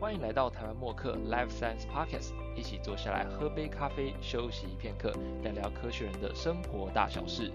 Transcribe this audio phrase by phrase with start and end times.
[0.00, 7.52] 欢迎来到台湾默克 Life Science Podcast，一起坐下来喝杯咖啡，休息片刻，聊聊科学人的生活大小事。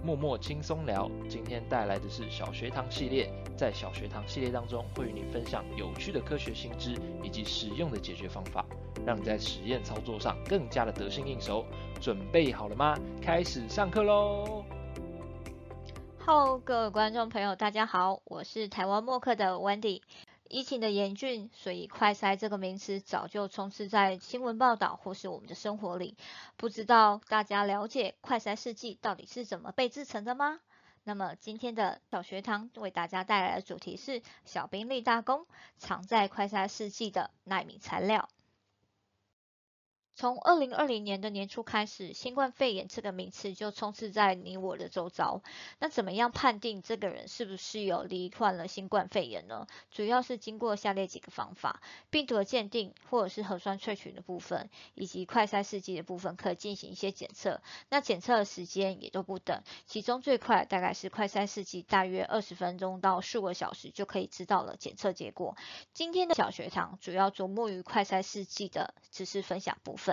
[0.00, 3.28] 默默轻松聊，今天带来的是小学堂系列。
[3.56, 8.64] 在小学堂系列当中，会与你分享有趣的科学新知以及实用的解决方法，
[9.04, 11.64] 让你在实验操作上更加的得心应手。
[12.00, 12.96] 准备好了吗？
[13.20, 14.64] 开始上课喽
[16.24, 20.00] ！Hello，各位观众朋友，大家好，我是台湾默克的 Wendy。
[20.52, 26.14] 疫情的严峻，所以快筛这个名词早就充斥在新闻报道或是我们的生活里。
[26.58, 30.60] 不知道大家了解快筛试剂到底是怎么被制成的吗？
[31.04, 35.46] 那么今天的小学堂为大家带来的主题是小兵立大功，
[35.78, 38.28] 藏在快筛试剂的纳米材料。
[40.22, 45.42] 从二零二零年的年初开始，新冠肺炎这个名词就充斥在你我的周遭。
[45.80, 49.66] 那怎么样判定这个人是不是有罹患了新冠肺炎呢？
[49.90, 57.60] 主要是经过下列几个方法：病毒的鉴定，或者是核酸萃取的部分，以及快筛试剂的部分，可以进行一些检测。
[57.88, 65.56] 那检测的时间也都不等，其中最快大概是快筛试剂，大约二十分钟到数个小时就可以知道了检测结果。
[65.92, 70.11] 今天的小学堂主要着目于快筛试剂的知识分享部分。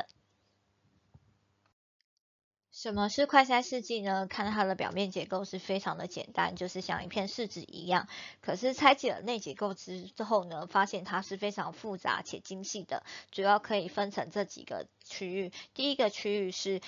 [2.82, 4.26] 什么是快筛试剂呢？
[4.26, 8.08] 看它的表面结构是非常的简单，就是像一片试纸一样。
[8.40, 13.04] 可是拆解了内结构之之后呢，发现它是非常复杂且精细的。
[13.32, 16.80] 主要可以分成这几个区域，第一个区域是。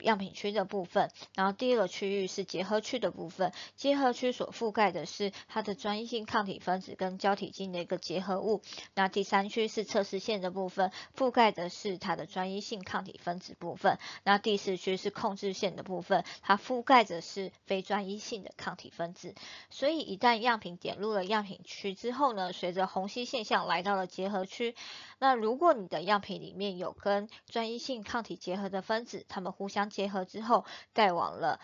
[0.00, 8.62] 样品区的部分，然后第二个区域是结合区的部分，结合区所覆盖的是它的专一性抗体分子跟胶体晶的一个结合物。
[8.94, 13.98] 那第三区是测试线的部分，覆盖的是它的专一性抗体分子部分。
[14.24, 19.34] 那第四区是控制线的部分，它覆盖着是非专一性的抗体分子。
[19.70, 24.74] 所以一旦样品点入了样品区之后呢，随着虹吸现象来到了结合区。
[25.18, 30.64] 那如果你的样品里面有跟专一性抗体结合的分子，它们互相结合之后，
[30.94, 31.60] 盖网了。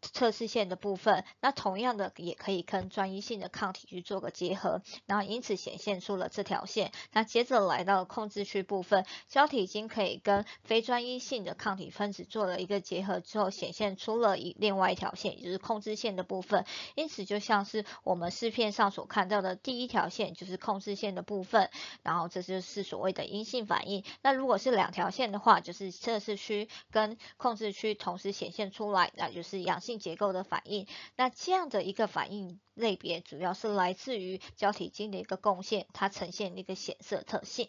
[0.00, 6.90] 测试线的部分，那同样的也可以跟专一性的抗体去做个结合，然后因此显现出了这条线。
[7.12, 16.64] 那接着来到控制区部分，胶体已经可以跟非专一性的抗体分子做了一个结合之后，显现出了一另外一条线，也就是控制线的部分。
[16.94, 21.68] 因此就像是我们视片上所看到的第一条线就是控制线的部分，
[22.02, 24.02] 然后这就是所谓的阴性反应。
[24.22, 29.89] 那如果是两条线的话，就是测试区跟控制区同时显现出来，那就是阳性。
[29.90, 30.86] 性结构的反应，
[31.16, 37.68] 那这样的一个反应类别，主要是来自于胶体金的一个贡献，它呈现一个显色特性。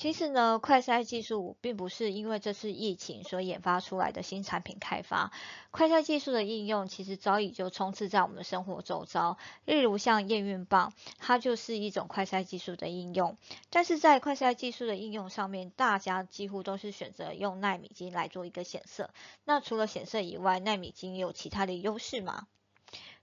[0.00, 5.30] 其实呢，快筛技术并不是因为这次疫情所研发出来的新产品开发。
[5.70, 13.36] 快筛技术的应用其实早已就充斥在我们的生活周遭，例如像验孕棒，它就是一种快筛技术的应用。
[13.68, 19.10] 但是在快筛技术的应用上面，大家几乎都是选择用纳米金来做一个显色。
[19.44, 22.46] 那除了显色以外，纳米金有其他的优势吗？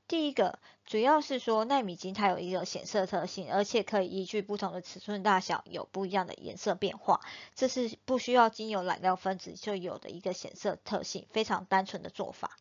[0.07, 7.19] 第一个主要是说纳米晶它有一个显色特性，而且可以依据不同的尺寸大小有不一样的颜色变化，
[7.55, 12.57] 这是不需要经由染料分子就有的一个显色特性，非常单纯的做法。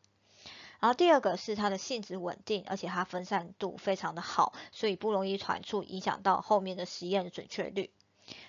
[0.81, 7.91] 然后第二个是它的性质稳定，而且它分散度非常的好，所以不容易传出，影响到后面的实验的准确率。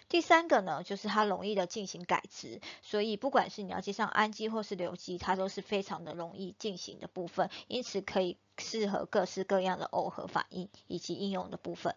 [0.09, 11.95] 第三个呢，就是它容易的进行改值，所以不管是你要接上氨基或是硫基，它都是非常的容易进行的部分，因此可以适合各式各样的耦合反应以及应用的部分。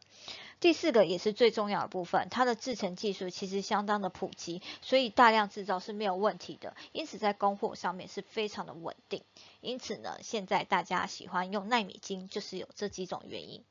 [0.59, 9.23] 第四个也是最重要的部分，它的制成技术其实相当的普及，所以大量制造是没有问题的，因此在供货上面是非常的稳定。
[9.61, 13.65] 因此呢，现在大家喜欢用纳米金，就是有这几种原因。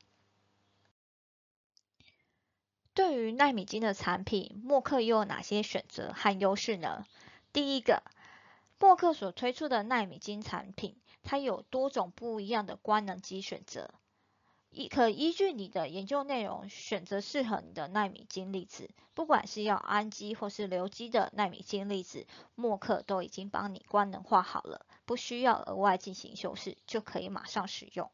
[3.00, 7.06] 对于纳米金的产品，默克又有哪些选择和优势呢？
[7.50, 8.02] 第一个，
[8.78, 13.94] 默克所推出的纳米金产品，它有多种不一样的官能基选择，
[14.68, 18.90] 依可依据你的研究内容选择适合你的纳米金粒子。
[19.14, 28.10] 不管是要氨基或是硫基的纳米金粒子，默克都已经帮你官能化好了，不需要额外进行修饰，就可以马上使用。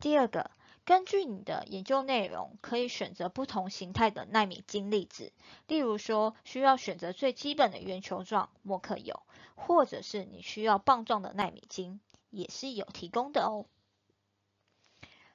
[0.00, 0.50] 第二个。
[0.84, 5.32] 根据你的研究内容，可以选择不同形态的纳米晶粒子。
[5.66, 9.22] 例如说，需要选择最基本的圆球状，默克有；
[9.54, 13.64] 或者是你需要棒状的纳米晶，也是有提供的哦。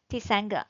[0.08, 0.68] 第三个，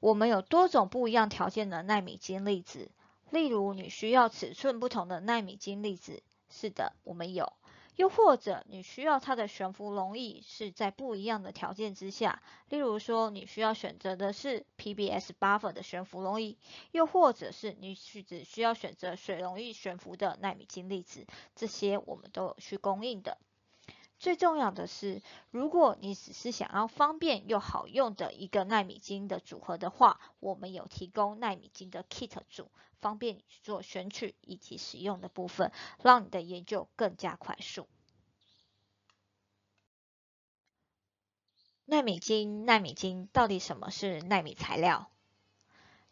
[0.00, 2.90] 我们有多种不一样条件的纳米晶粒子。
[3.30, 7.52] 例如，你需要尺寸不同的纳米晶粒子，是的，我们有。
[8.00, 16.56] 又或者你需要它的悬浮溶液是在不一样的条件之下，例如说你需要选择的是 PBS buffer 的悬浮溶液，
[16.92, 23.36] 又或者是你是只需要选择水溶液悬浮的纳米金粒子，这些我们都有去供应的。
[24.20, 32.70] 最重要的是，如果你只是想要方便又好用的一个纳米金的组合的话，我们有提供纳米金的 kit 组，
[33.00, 35.72] 方便你去做选取以及使用的部分，
[36.02, 37.88] 让你的研究更加快速。
[41.86, 45.10] 纳米金，纳米金到底什么是纳米材料？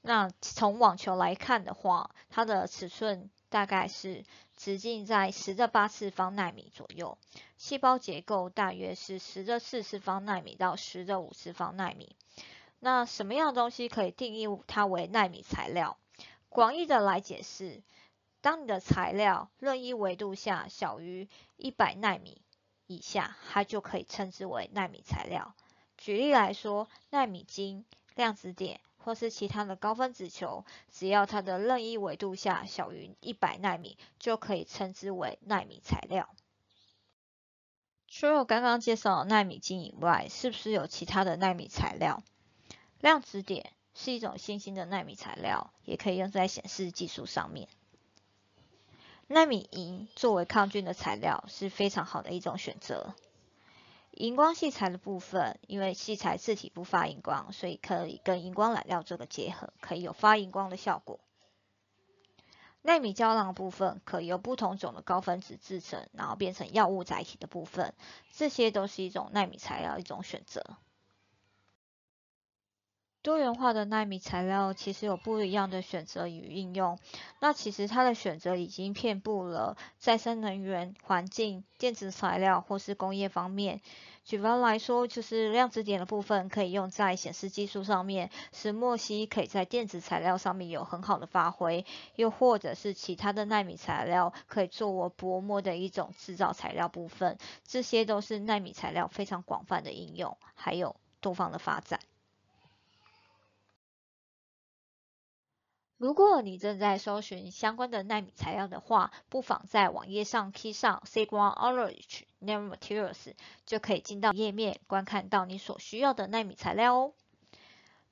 [0.00, 3.30] 那从网球来看的话，它的尺寸。
[3.50, 4.26] 大概是
[4.58, 7.16] 直径在十的八次方纳米左右，
[7.56, 12.16] 细胞结构大约是十的四次方纳米到十的五次方纳米。
[12.80, 15.96] 那什么样的东西可以定义它为纳米材料？
[16.48, 17.82] 广义的来解释，
[18.40, 22.42] 当你的材料任意维度下小于一百纳米
[22.88, 25.54] 以下，它就可以称之为纳米材料。
[25.96, 27.84] 举例来说，纳米晶、
[28.16, 28.80] 量子点。
[29.08, 36.28] 或是其他的高分子球，只要它的任意维度下小于一百纳米，就可以称之为纳米材料。
[38.06, 42.22] 除了刚刚介绍的纳米晶以外，是不是有其他的纳米材料？
[43.00, 47.66] 量子点是一种新兴的纳米材料，也可以用在显示技术上面。
[49.26, 53.14] 纳米银作为抗菌的材料是非常好的一种选择。
[54.18, 61.20] 荧光细材的部分，因为细材自体不发荧光，所以可以跟荧光染料做个结合，可以有发荧光的效果。
[62.82, 67.94] 纳米胶囊部分可由不同种的高分子制成，然后变成药物载体的部分，
[68.34, 70.64] 这些都是一种纳米材料一种选择。
[73.28, 76.98] 多元化的纳米材料其实有不一样的选择与应用，
[77.40, 83.82] 那其实它的选择已经遍布了再生能源、环境、电子材料或是工业方面。
[84.24, 91.84] 举方来说，就是量子点的部分可以用在显示技术上面，石墨烯可以在电子材料上面有很好的发挥，
[92.16, 97.36] 又或者是其他的纳米材料可以作为薄膜的一种制造材料部分，
[97.66, 102.00] 这些都是纳米材料非常广泛的应用，还有多方的发展。
[105.98, 113.34] 如果你正在搜寻相关的纳米材料的话，不妨在网页上 key 上 Sigma Orange Nanomaterials，
[113.66, 117.12] 就可以进到页面，观看到你所需要的纳米材料哦。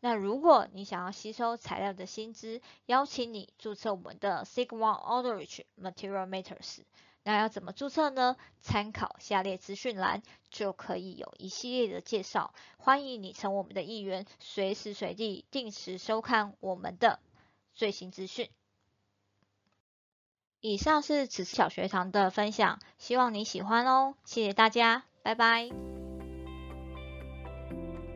[0.01, 6.81] 那如果你想要吸收材料的薪资，邀请你注册我们的 Sigma Orange Material Matters。
[7.23, 8.37] 那要怎么注册呢？
[8.61, 12.53] 参考下列资讯栏，就可以有一系列的介绍。
[12.79, 17.21] 欢迎你成为我们的一员，随时随地定时收看我们的。
[17.77, 18.49] 最新资讯。
[20.61, 24.15] 以上是此次小学堂的分享，希望你喜欢哦。
[24.25, 25.69] 谢谢大家，拜拜。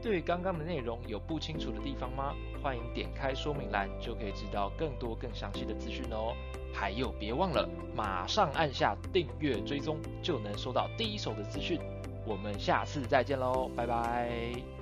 [0.03, 2.35] 对于刚刚的内容有不清楚的地方吗？
[2.63, 6.35] 欢迎点开说明栏，就可以知道更多更详细的资讯哦。
[6.73, 11.79] 还有，别忘了马上按下订阅追踪，就能收到第一手的资讯。
[12.27, 14.80] 我们下次再见喽，拜拜。